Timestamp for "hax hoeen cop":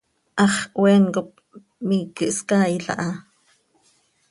0.39-1.29